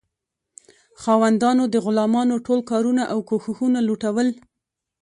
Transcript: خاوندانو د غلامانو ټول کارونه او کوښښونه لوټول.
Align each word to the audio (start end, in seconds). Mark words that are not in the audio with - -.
خاوندانو 1.01 1.63
د 1.73 1.75
غلامانو 1.85 2.35
ټول 2.45 2.59
کارونه 2.71 3.03
او 3.13 3.19
کوښښونه 3.29 3.79
لوټول. 3.87 4.27